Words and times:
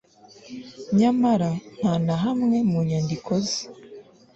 nyamara 0.97 1.49
nta 1.79 1.93
na 2.05 2.15
hamwe 2.23 2.57
mu 2.69 2.79
nyandiko 2.87 3.31
ze 3.47 3.61